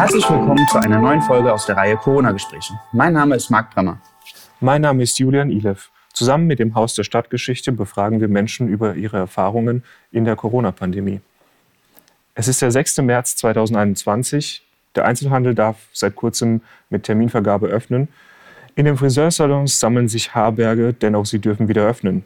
[0.00, 2.72] Herzlich willkommen zu einer neuen Folge aus der Reihe Corona-Gespräche.
[2.90, 4.00] Mein Name ist Marc Brammer.
[4.58, 5.90] Mein Name ist Julian Ilev.
[6.14, 11.20] Zusammen mit dem Haus der Stadtgeschichte befragen wir Menschen über ihre Erfahrungen in der Corona-Pandemie.
[12.34, 13.02] Es ist der 6.
[13.02, 14.62] März 2021.
[14.94, 18.08] Der Einzelhandel darf seit kurzem mit Terminvergabe öffnen.
[18.76, 22.24] In den Friseursalons sammeln sich Haarberge, denn auch sie dürfen wieder öffnen.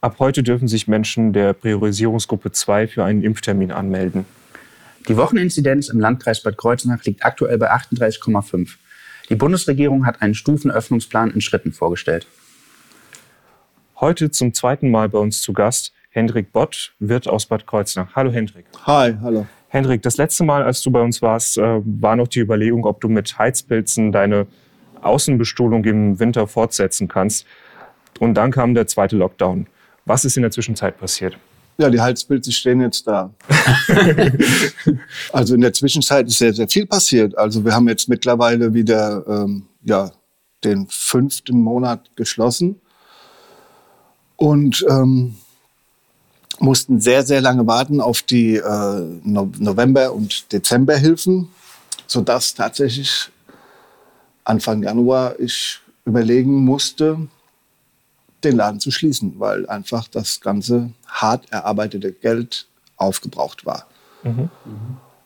[0.00, 4.24] Ab heute dürfen sich Menschen der Priorisierungsgruppe 2 für einen Impftermin anmelden.
[5.08, 8.76] Die Wocheninzidenz im Landkreis Bad Kreuznach liegt aktuell bei 38,5.
[9.28, 12.26] Die Bundesregierung hat einen Stufenöffnungsplan in Schritten vorgestellt.
[14.00, 18.16] Heute zum zweiten Mal bei uns zu Gast Hendrik Bott, Wirt aus Bad Kreuznach.
[18.16, 18.66] Hallo Hendrik.
[18.84, 19.46] Hi, hallo.
[19.68, 23.00] Hendrik, das letzte Mal, als du bei uns warst, äh, war noch die Überlegung, ob
[23.00, 24.46] du mit Heizpilzen deine
[25.02, 27.46] Außenbestuhlung im Winter fortsetzen kannst.
[28.18, 29.66] Und dann kam der zweite Lockdown.
[30.04, 31.36] Was ist in der Zwischenzeit passiert?
[31.78, 33.34] Ja, die Heizpilze stehen jetzt da.
[35.32, 37.36] also in der Zwischenzeit ist sehr, sehr viel passiert.
[37.36, 40.10] Also wir haben jetzt mittlerweile wieder ähm, ja,
[40.64, 42.80] den fünften Monat geschlossen
[44.36, 45.36] und ähm,
[46.58, 51.48] mussten sehr, sehr lange warten auf die äh, November- und Dezemberhilfen,
[52.06, 53.28] sodass tatsächlich
[54.44, 57.28] Anfang Januar ich überlegen musste,
[58.44, 63.86] den Laden zu schließen, weil einfach das ganze hart erarbeitete Geld aufgebraucht war.
[64.22, 64.50] Mhm.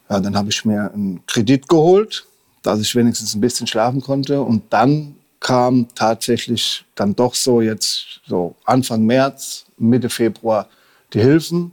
[0.08, 2.27] Ja, dann habe ich mir einen Kredit geholt,
[2.62, 4.41] dass ich wenigstens ein bisschen schlafen konnte.
[4.42, 10.69] Und dann kam tatsächlich dann doch so jetzt so Anfang März, Mitte Februar
[11.12, 11.72] die Hilfen.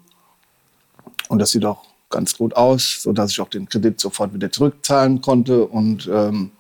[1.29, 5.21] Und das sieht auch ganz gut aus, sodass ich auch den Kredit sofort wieder zurückzahlen
[5.21, 5.65] konnte.
[5.65, 6.51] Und ähm,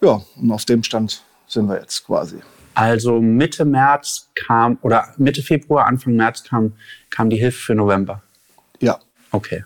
[0.00, 2.36] ja, und auf dem Stand sind wir jetzt quasi.
[2.74, 6.72] Also Mitte März kam, oder Mitte Februar, Anfang März kam,
[7.10, 8.22] kam die Hilfe für November.
[8.80, 8.98] Ja.
[9.30, 9.64] Okay.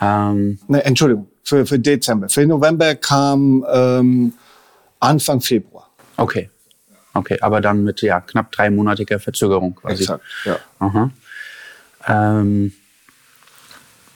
[0.00, 2.28] Ähm, ne, Entschuldigung, für, für Dezember.
[2.28, 4.32] Für November kam ähm,
[5.00, 5.88] Anfang Februar.
[6.16, 6.50] Okay.
[7.12, 10.02] Okay, aber dann mit ja, knapp dreimonatiger Verzögerung quasi.
[10.02, 10.58] Exakt, ja.
[10.80, 11.10] Aha.
[12.08, 12.72] Ähm,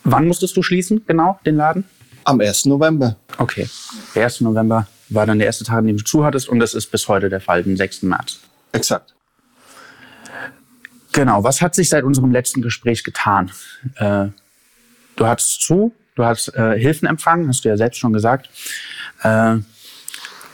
[0.03, 1.85] wann musstest du schließen, genau, den Laden?
[2.25, 2.67] Am 1.
[2.67, 3.17] November.
[3.39, 3.69] Okay,
[4.17, 4.41] der 1.
[4.41, 7.09] November war dann der erste Tag, an dem du zu hattest und das ist bis
[7.09, 8.03] heute der Fall, den 6.
[8.03, 8.41] März.
[8.73, 9.15] Exakt.
[11.13, 13.51] Genau, was hat sich seit unserem letzten Gespräch getan?
[13.97, 14.29] Äh,
[15.17, 18.51] du hattest zu, du hast äh, Hilfen empfangen, hast du ja selbst schon gesagt.
[19.23, 19.57] Äh,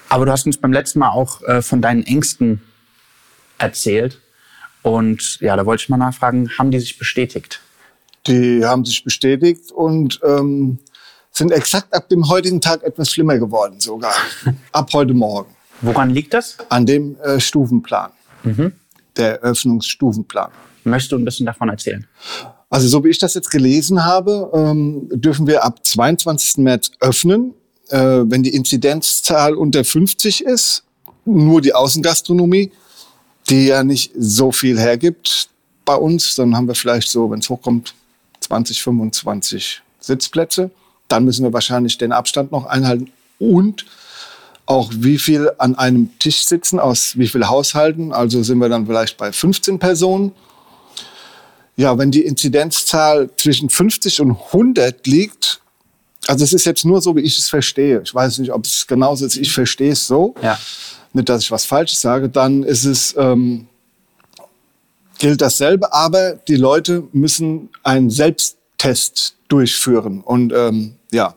[0.08, 2.62] aber du hast uns beim letzten Mal auch äh, von deinen Ängsten
[3.58, 4.20] erzählt.
[4.82, 7.60] Und ja, da wollte ich mal nachfragen, haben die sich bestätigt?
[8.26, 10.78] Die haben sich bestätigt und ähm,
[11.34, 14.14] sind exakt ab dem heutigen Tag etwas schlimmer geworden sogar.
[14.72, 15.52] ab heute Morgen.
[15.80, 16.56] Woran liegt das?
[16.68, 18.10] An dem äh, Stufenplan.
[18.44, 18.72] Mhm.
[19.16, 20.50] Der Eröffnungsstufenplan.
[20.84, 22.06] Möchtest du ein bisschen davon erzählen?
[22.70, 26.58] Also so wie ich das jetzt gelesen habe, ähm, dürfen wir ab 22.
[26.58, 27.54] März öffnen,
[27.88, 30.84] äh, wenn die Inzidenzzahl unter 50 ist.
[31.24, 32.70] Nur die Außengastronomie,
[33.48, 35.48] die ja nicht so viel hergibt
[35.84, 36.36] bei uns.
[36.36, 37.94] Dann haben wir vielleicht so, wenn es hochkommt,
[38.40, 40.70] 20, 25 Sitzplätze.
[41.14, 43.86] Dann müssen wir wahrscheinlich den Abstand noch einhalten und
[44.66, 48.12] auch wie viel an einem Tisch sitzen, aus wie viel Haushalten.
[48.12, 50.32] Also sind wir dann vielleicht bei 15 Personen.
[51.76, 55.60] Ja, wenn die Inzidenzzahl zwischen 50 und 100 liegt,
[56.26, 58.02] also es ist jetzt nur so, wie ich es verstehe.
[58.04, 59.36] Ich weiß nicht, ob es genauso ist.
[59.36, 60.34] Ich verstehe es so.
[60.42, 60.58] Ja.
[61.12, 62.28] Nicht, dass ich was Falsches sage.
[62.28, 63.68] Dann ist es, ähm,
[65.20, 65.92] gilt dasselbe.
[65.92, 70.22] Aber die Leute müssen einen Selbsttest durchführen.
[70.22, 71.34] Und ähm, ja,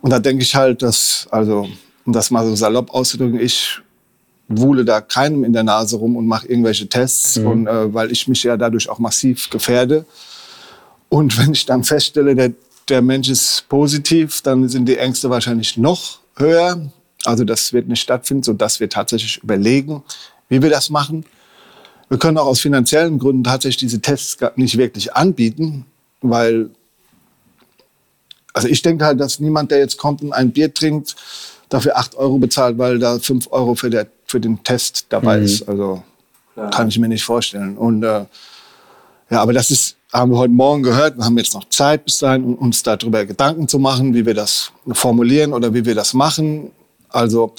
[0.00, 1.68] und da denke ich halt, dass, also,
[2.04, 3.80] um das mal so salopp auszudrücken, ich
[4.48, 7.46] wuhle da keinem in der Nase rum und mache irgendwelche Tests, mhm.
[7.46, 10.04] und, äh, weil ich mich ja dadurch auch massiv gefährde.
[11.08, 12.52] Und wenn ich dann feststelle, der,
[12.88, 16.90] der Mensch ist positiv, dann sind die Ängste wahrscheinlich noch höher.
[17.24, 20.02] Also das wird nicht stattfinden, sodass wir tatsächlich überlegen,
[20.48, 21.24] wie wir das machen.
[22.08, 25.86] Wir können auch aus finanziellen Gründen tatsächlich diese Tests nicht wirklich anbieten,
[26.20, 26.70] weil
[28.54, 31.16] also ich denke halt, dass niemand, der jetzt kommt und ein Bier trinkt,
[31.68, 35.44] dafür 8 Euro bezahlt, weil da 5 Euro für, der, für den Test dabei mhm.
[35.44, 35.68] ist.
[35.68, 36.02] Also
[36.54, 36.70] Klar.
[36.70, 37.76] kann ich mir nicht vorstellen.
[37.76, 38.24] Und äh,
[39.30, 41.16] ja, aber das ist, haben wir heute Morgen gehört.
[41.18, 44.34] Wir haben jetzt noch Zeit bis dahin, um uns darüber Gedanken zu machen, wie wir
[44.34, 46.70] das formulieren oder wie wir das machen.
[47.08, 47.54] Also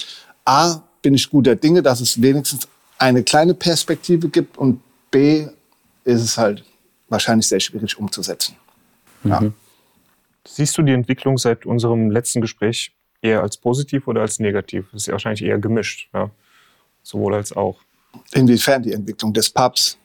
[0.46, 2.66] A, bin ich guter Dinge, dass es wenigstens
[2.98, 5.46] eine kleine Perspektive gibt und B,
[6.04, 6.64] ist es halt
[7.08, 8.56] wahrscheinlich sehr schwierig umzusetzen.
[9.22, 9.30] Mhm.
[9.30, 9.42] Ja.
[10.46, 14.86] Siehst du die Entwicklung seit unserem letzten Gespräch eher als positiv oder als negativ?
[14.92, 16.30] Das ist ja wahrscheinlich eher gemischt, ja?
[17.02, 17.78] sowohl als auch.
[18.32, 19.98] Inwiefern die Entwicklung des Pubs?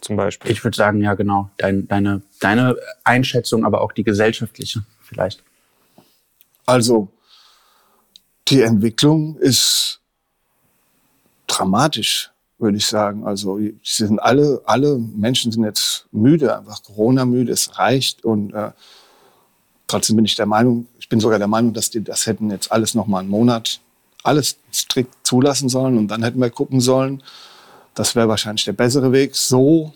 [0.00, 0.50] Zum Beispiel.
[0.50, 1.50] Ich würde sagen, ja, genau.
[1.58, 5.44] Dein, deine, deine Einschätzung, aber auch die gesellschaftliche vielleicht.
[6.66, 7.08] Also
[8.48, 10.00] die Entwicklung ist
[11.46, 13.24] dramatisch, würde ich sagen.
[13.24, 17.52] Also sie sind alle, alle Menschen sind jetzt müde, einfach Corona-müde.
[17.52, 18.72] Es reicht und äh,
[19.86, 22.72] trotzdem bin ich der Meinung, ich bin sogar der Meinung, dass die das hätten jetzt
[22.72, 23.80] alles noch mal einen Monat
[24.22, 27.22] alles strikt zulassen sollen und dann hätten wir gucken sollen.
[27.94, 29.36] Das wäre wahrscheinlich der bessere Weg.
[29.36, 29.92] So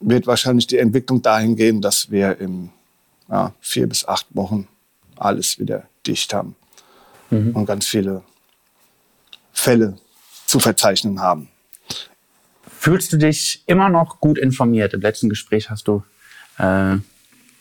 [0.00, 2.70] wird wahrscheinlich die Entwicklung dahin gehen, dass wir in
[3.28, 4.68] ja, vier bis acht Wochen
[5.16, 6.56] alles wieder dicht haben
[7.30, 7.54] mhm.
[7.54, 8.22] und ganz viele
[9.52, 9.98] Fälle
[10.46, 11.48] zu verzeichnen haben.
[12.78, 14.94] Fühlst du dich immer noch gut informiert?
[14.94, 16.02] Im letzten Gespräch hast du
[16.58, 16.96] äh,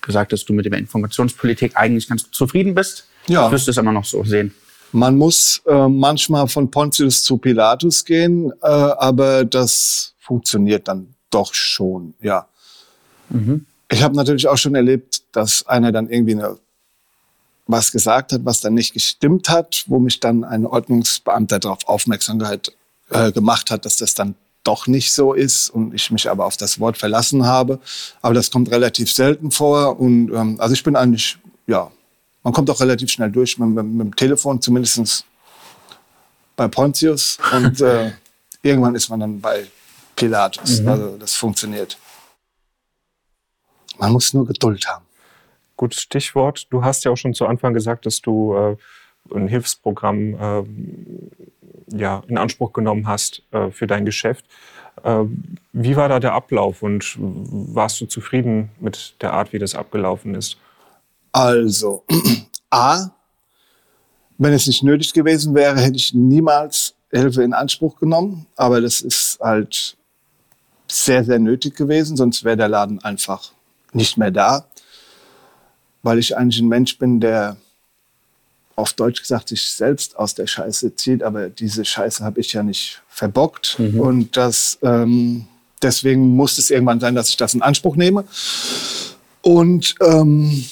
[0.01, 3.05] gesagt, dass du mit der Informationspolitik eigentlich ganz zufrieden bist.
[3.27, 3.51] Ja.
[3.51, 4.53] Wirst du es immer noch so sehen?
[4.91, 11.53] Man muss äh, manchmal von Pontius zu Pilatus gehen, äh, aber das funktioniert dann doch
[11.53, 12.47] schon, ja.
[13.29, 13.65] Mhm.
[13.89, 16.57] Ich habe natürlich auch schon erlebt, dass einer dann irgendwie eine,
[17.67, 22.41] was gesagt hat, was dann nicht gestimmt hat, wo mich dann ein Ordnungsbeamter darauf aufmerksam
[23.09, 26.57] äh, gemacht hat, dass das dann doch nicht so ist und ich mich aber auf
[26.57, 27.79] das Wort verlassen habe.
[28.21, 31.37] Aber das kommt relativ selten vor und ähm, also ich bin eigentlich
[31.67, 31.91] ja
[32.43, 35.25] man kommt auch relativ schnell durch mit, mit, mit dem Telefon, zumindest
[36.55, 37.37] bei Pontius.
[37.53, 38.11] Und äh,
[38.61, 39.67] irgendwann ist man dann bei
[40.15, 40.81] Pilatus.
[40.81, 40.87] Mhm.
[40.87, 41.97] Also das funktioniert.
[43.97, 45.05] Man muss nur Geduld haben.
[45.77, 46.67] Gutes Stichwort.
[46.71, 48.75] Du hast ja auch schon zu Anfang gesagt, dass du äh,
[49.35, 50.63] ein Hilfsprogramm äh,
[51.91, 54.45] ja, in Anspruch genommen hast äh, für dein Geschäft.
[55.03, 55.23] Äh,
[55.73, 60.35] wie war da der Ablauf und warst du zufrieden mit der Art, wie das abgelaufen
[60.35, 60.57] ist?
[61.31, 62.03] Also,
[62.69, 63.11] A,
[64.37, 68.47] wenn es nicht nötig gewesen wäre, hätte ich niemals Hilfe in Anspruch genommen.
[68.55, 69.97] Aber das ist halt
[70.87, 73.51] sehr, sehr nötig gewesen, sonst wäre der Laden einfach
[73.93, 74.65] nicht mehr da.
[76.03, 77.57] Weil ich eigentlich ein Mensch bin, der
[78.75, 81.23] auf Deutsch gesagt sich selbst aus der Scheiße zieht.
[81.23, 83.77] Aber diese Scheiße habe ich ja nicht verbockt.
[83.79, 83.99] Mhm.
[83.99, 85.47] Und das, ähm,
[85.81, 88.25] deswegen muss es irgendwann sein, dass ich das in Anspruch nehme.
[89.41, 90.65] Und ähm,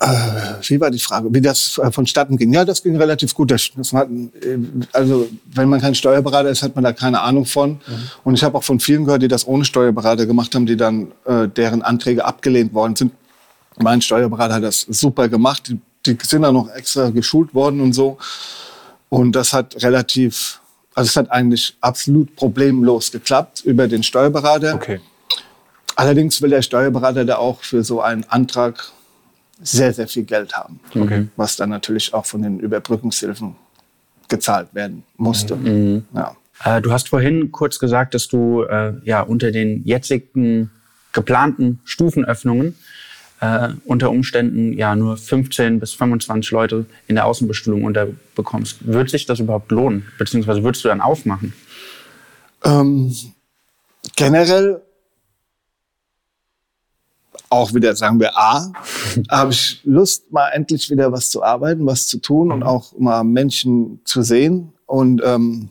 [0.00, 0.06] äh,
[0.62, 2.52] wie war die Frage, wie das äh, vonstatten ging?
[2.54, 3.50] Ja, das ging relativ gut.
[3.50, 4.58] Das, das hat, äh,
[4.92, 7.72] also wenn man kein Steuerberater ist, hat man da keine Ahnung von.
[7.72, 7.80] Mhm.
[8.24, 11.12] Und ich habe auch von vielen gehört, die das ohne Steuerberater gemacht haben, die dann
[11.26, 13.12] äh, deren Anträge abgelehnt worden sind.
[13.78, 15.68] Mein Steuerberater hat das super gemacht.
[15.68, 18.18] Die, die sind dann noch extra geschult worden und so.
[19.08, 20.60] Und das hat relativ,
[20.94, 24.74] also es hat eigentlich absolut problemlos geklappt über den Steuerberater.
[24.74, 25.00] Okay.
[25.96, 28.90] Allerdings will der Steuerberater da auch für so einen Antrag
[29.62, 30.80] sehr, sehr viel Geld haben.
[30.94, 31.28] Okay.
[31.36, 33.56] Was dann natürlich auch von den Überbrückungshilfen
[34.28, 35.56] gezahlt werden musste.
[35.56, 36.04] Mhm.
[36.14, 36.36] Ja.
[36.64, 40.70] Äh, du hast vorhin kurz gesagt, dass du äh, ja unter den jetzigen
[41.12, 42.76] geplanten Stufenöffnungen
[43.40, 48.86] äh, unter Umständen ja nur 15 bis 25 Leute in der Außenbestuhlung unterbekommst.
[48.86, 50.06] Wird sich das überhaupt lohnen?
[50.18, 51.54] Beziehungsweise würdest du dann aufmachen?
[52.64, 53.14] Ähm,
[54.16, 54.82] generell
[57.48, 58.72] auch wieder, sagen wir, A,
[59.30, 63.24] habe ich Lust, mal endlich wieder was zu arbeiten, was zu tun und auch mal
[63.24, 65.70] Menschen zu sehen und ähm,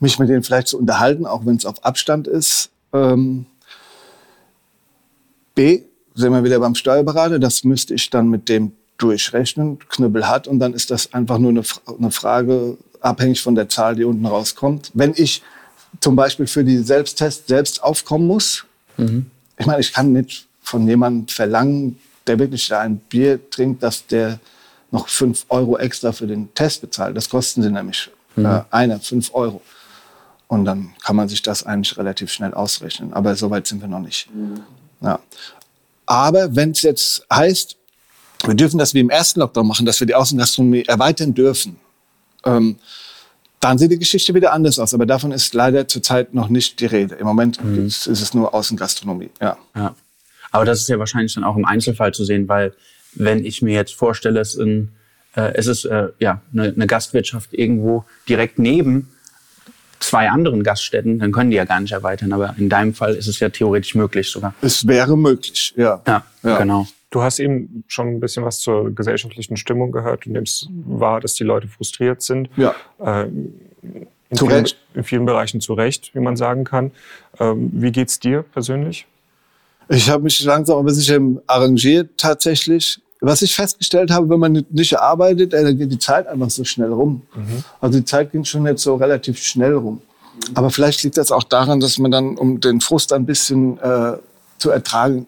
[0.00, 2.70] mich mit denen vielleicht zu unterhalten, auch wenn es auf Abstand ist.
[2.92, 3.46] Ähm,
[5.62, 5.82] B,
[6.14, 10.58] sind wir wieder beim Steuerberater, das müsste ich dann mit dem durchrechnen, Knüppel hat und
[10.58, 11.62] dann ist das einfach nur eine,
[11.98, 14.90] eine Frage, abhängig von der Zahl, die unten rauskommt.
[14.94, 15.42] Wenn ich
[16.00, 18.64] zum Beispiel für die Selbsttests selbst aufkommen muss,
[18.96, 19.26] mhm
[19.60, 24.06] ich meine, ich kann nicht von jemandem verlangen, der wirklich da ein Bier trinkt, dass
[24.06, 24.40] der
[24.90, 27.14] noch fünf Euro extra für den Test bezahlt.
[27.14, 28.46] Das kosten sie nämlich mhm.
[28.46, 29.60] äh, einer, fünf Euro.
[30.48, 33.12] Und dann kann man sich das eigentlich relativ schnell ausrechnen.
[33.12, 34.34] Aber so weit sind wir noch nicht.
[34.34, 34.62] Mhm.
[35.00, 35.20] Ja.
[36.06, 37.76] Aber wenn es jetzt heißt,
[38.46, 41.76] wir dürfen das wie im ersten Lockdown machen, dass wir die Außengastronomie erweitern dürfen,
[42.44, 42.76] ähm,
[43.60, 44.94] dann sieht die Geschichte wieder anders aus.
[44.94, 47.16] Aber davon ist leider zurzeit noch nicht die Rede.
[47.16, 47.86] Im Moment mhm.
[47.86, 49.30] ist, es nur Außengastronomie.
[49.40, 49.58] Ja.
[49.76, 49.94] ja.
[50.50, 52.74] Aber das ist ja wahrscheinlich dann auch im Einzelfall zu sehen, weil
[53.14, 54.90] wenn ich mir jetzt vorstelle, es, in,
[55.36, 59.10] äh, es ist äh, ja, eine, eine Gastwirtschaft irgendwo direkt neben
[60.00, 62.32] zwei anderen Gaststätten, dann können die ja gar nicht erweitern.
[62.32, 64.54] Aber in deinem Fall ist es ja theoretisch möglich sogar.
[64.60, 66.02] Es wäre möglich, ja.
[66.06, 66.58] Ja, ja.
[66.58, 66.86] genau.
[67.10, 71.34] Du hast eben schon ein bisschen was zur gesellschaftlichen Stimmung gehört und es war, dass
[71.34, 72.48] die Leute frustriert sind.
[72.56, 72.74] Ja.
[72.98, 73.26] Äh,
[74.30, 74.76] in, zu vielen, Recht.
[74.94, 76.92] in vielen Bereichen zu Recht, wie man sagen kann.
[77.40, 79.06] Ähm, wie geht's dir persönlich?
[79.88, 83.00] Ich habe mich langsam aber sicher arrangiert tatsächlich.
[83.20, 86.90] Was ich festgestellt habe, wenn man nicht arbeitet, dann geht die Zeit einfach so schnell
[86.90, 87.22] rum.
[87.34, 87.64] Mhm.
[87.80, 90.00] Also die Zeit ging schon jetzt so relativ schnell rum.
[90.54, 94.14] Aber vielleicht liegt das auch daran, dass man dann, um den Frust ein bisschen äh,
[94.58, 95.26] zu ertragen,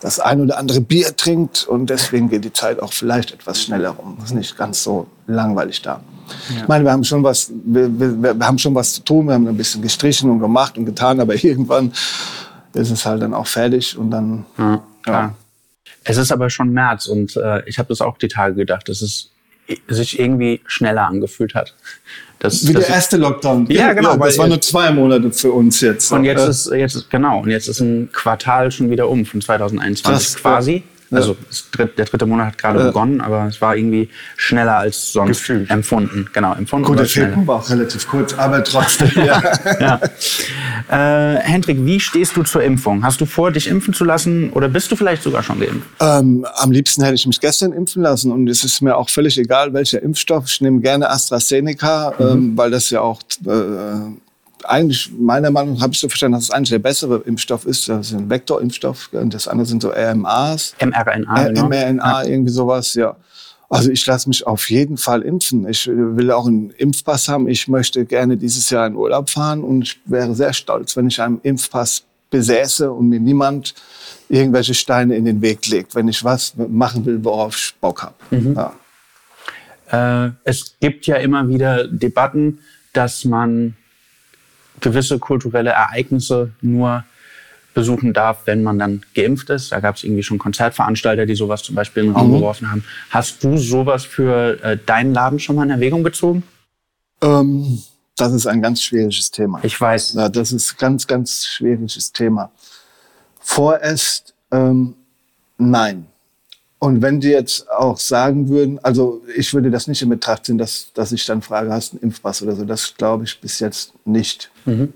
[0.00, 3.90] das ein oder andere Bier trinkt und deswegen geht die Zeit auch vielleicht etwas schneller
[3.90, 4.16] rum.
[4.20, 6.00] Das ist nicht ganz so langweilig da.
[6.50, 6.62] Ja.
[6.62, 9.34] Ich meine, wir haben schon was, wir, wir, wir, haben schon was zu tun, wir
[9.34, 11.92] haben ein bisschen gestrichen und gemacht und getan, aber irgendwann
[12.72, 14.44] ist es halt dann auch fertig und dann.
[14.58, 15.34] Ja, ja.
[16.04, 19.02] Es ist aber schon März und äh, ich habe das auch die Tage gedacht, dass
[19.02, 19.30] es
[19.88, 21.74] sich irgendwie schneller angefühlt hat.
[22.38, 23.66] Das, Wie das der erste Lockdown.
[23.70, 24.12] Ja, genau.
[24.12, 26.12] Ja, das waren nur zwei Monate für uns jetzt.
[26.12, 30.12] Und jetzt ist, jetzt, genau, und jetzt ist ein Quartal schon wieder um von 2021
[30.12, 30.82] das, quasi.
[31.16, 31.36] Also
[31.76, 32.86] der dritte Monat hat gerade ja.
[32.86, 35.70] begonnen, aber es war irgendwie schneller als sonst Gefühlt.
[35.70, 36.28] empfunden.
[36.32, 36.86] Genau, empfunden.
[36.86, 39.10] Gut, der Februar war auch relativ kurz, aber trotzdem.
[39.24, 39.42] ja.
[39.80, 40.00] ja.
[40.90, 43.04] Äh, Hendrik, wie stehst du zur Impfung?
[43.04, 45.86] Hast du vor, dich impfen zu lassen oder bist du vielleicht sogar schon geimpft?
[46.00, 49.38] Ähm, am liebsten hätte ich mich gestern impfen lassen und es ist mir auch völlig
[49.38, 50.44] egal, welcher Impfstoff.
[50.48, 52.26] Ich nehme gerne AstraZeneca, mhm.
[52.26, 53.50] ähm, weil das ja auch äh,
[54.64, 57.88] eigentlich, meiner Meinung nach, habe ich so verstanden, dass es eigentlich der bessere Impfstoff ist.
[57.88, 59.10] Das ist ein Vektorimpfstoff.
[59.12, 60.74] Und das andere sind so RMAs.
[60.80, 61.46] mRNA.
[61.46, 61.68] Äh, genau.
[61.68, 62.28] mRNA, ja.
[62.28, 63.16] irgendwie sowas, ja.
[63.68, 65.66] Also ich lasse mich auf jeden Fall impfen.
[65.68, 67.48] Ich will auch einen Impfpass haben.
[67.48, 71.20] Ich möchte gerne dieses Jahr in Urlaub fahren und ich wäre sehr stolz, wenn ich
[71.20, 73.74] einen Impfpass besäße und mir niemand
[74.28, 78.14] irgendwelche Steine in den Weg legt, wenn ich was machen will, worauf ich Bock habe.
[78.30, 78.54] Mhm.
[78.54, 80.26] Ja.
[80.26, 82.58] Äh, es gibt ja immer wieder Debatten,
[82.92, 83.76] dass man
[84.84, 87.04] gewisse kulturelle Ereignisse nur
[87.74, 89.72] besuchen darf, wenn man dann geimpft ist.
[89.72, 92.34] Da gab es irgendwie schon Konzertveranstalter, die sowas zum Beispiel in den Raum mhm.
[92.34, 92.84] geworfen haben.
[93.10, 96.44] Hast du sowas für äh, deinen Laden schon mal in Erwägung gezogen?
[97.20, 97.82] Ähm,
[98.16, 99.58] das ist ein ganz schwieriges Thema.
[99.64, 100.14] Ich weiß.
[100.14, 102.52] Ja, das ist ein ganz, ganz schwieriges Thema.
[103.40, 104.94] Vorerst ähm,
[105.58, 106.06] nein.
[106.78, 110.58] Und wenn die jetzt auch sagen würden, also ich würde das nicht in Betracht ziehen,
[110.58, 113.60] dass, dass ich dann frage, hast du einen Impfpass oder so, das glaube ich bis
[113.60, 114.50] jetzt nicht.
[114.66, 114.92] Mhm.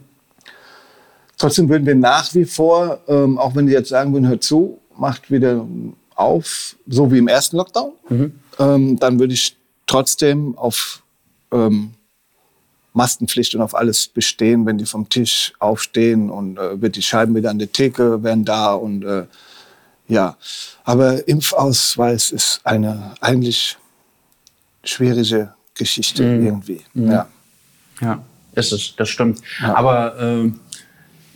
[1.39, 4.79] Trotzdem würden wir nach wie vor, ähm, auch wenn die jetzt sagen würden, hört zu,
[4.97, 5.65] macht wieder
[6.15, 8.33] auf, so wie im ersten Lockdown, mhm.
[8.59, 9.57] ähm, dann würde ich
[9.87, 11.03] trotzdem auf
[11.53, 11.93] ähm,
[12.93, 17.35] Maskenpflicht und auf alles bestehen, wenn die vom Tisch aufstehen und äh, wird die Scheiben
[17.35, 19.25] wieder an der Theke werden da und äh,
[20.09, 20.37] ja,
[20.85, 23.77] aber Impfausweis ist eine eigentlich
[24.83, 26.47] schwierige Geschichte mhm.
[26.47, 26.81] irgendwie.
[26.95, 27.11] Mhm.
[27.11, 27.29] Ja.
[28.01, 28.23] ja,
[28.55, 29.41] das, ist, das stimmt.
[29.61, 29.75] Ja.
[29.77, 30.51] Aber äh,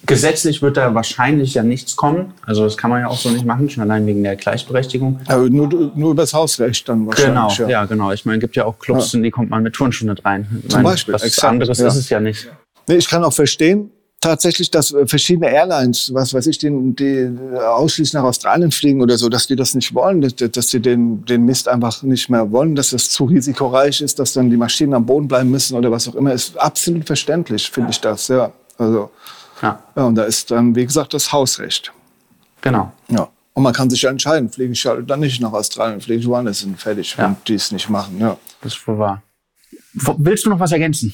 [0.06, 2.32] gesetzlich wird da wahrscheinlich ja nichts kommen.
[2.44, 5.20] Also das kann man ja auch so nicht machen, schon allein wegen der Gleichberechtigung.
[5.26, 7.56] Aber nur, nur über das Hausrecht dann wahrscheinlich.
[7.56, 8.10] Genau, ja, ja genau.
[8.12, 9.18] Ich meine, es gibt ja auch Clubs, ja.
[9.18, 10.46] in die kommt man mit Turnschuhe nicht rein.
[10.68, 11.14] Zum meine, Beispiel.
[11.14, 12.50] Was exakt, anderes ist es ja nicht.
[12.88, 13.90] Nee, ich kann auch verstehen,
[14.22, 19.18] tatsächlich, dass äh, verschiedene Airlines, was weiß ich, die, die ausschließlich nach Australien fliegen oder
[19.18, 22.50] so, dass die das nicht wollen, dass, dass die den, den Mist einfach nicht mehr
[22.50, 25.90] wollen, dass das zu risikoreich ist, dass dann die Maschinen am Boden bleiben müssen oder
[25.90, 28.52] was auch immer, ist absolut verständlich, finde ich das, ja.
[28.78, 29.10] Also,
[29.60, 29.82] ja.
[29.94, 30.04] ja.
[30.04, 31.92] Und da ist dann, wie gesagt, das Hausrecht.
[32.62, 32.92] Genau.
[33.08, 33.28] Ja.
[33.54, 36.26] Und man kann sich ja entscheiden, fliege ich halt dann nicht nach Australien, fliege ich
[36.26, 37.24] woanders hin, fertig, ja.
[37.24, 38.38] wenn die es nicht machen, ja.
[38.62, 39.22] Das ist wohl wahr.
[39.92, 41.12] Willst du noch was ergänzen?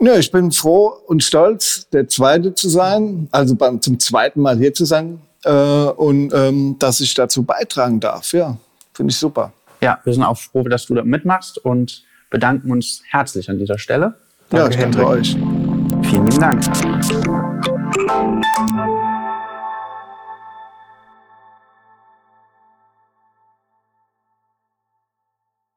[0.00, 4.56] Ja, ich bin froh und stolz, der Zweite zu sein, also beim, zum zweiten Mal
[4.56, 8.32] hier zu sein äh, und ähm, dass ich dazu beitragen darf.
[8.32, 8.56] Ja,
[8.94, 9.52] finde ich super.
[9.80, 13.78] Ja, wir sind auch froh, dass du da mitmachst und bedanken uns herzlich an dieser
[13.78, 14.14] Stelle.
[14.50, 15.36] Danke, ja, ich danke euch.
[16.02, 16.64] Vielen lieben Dank.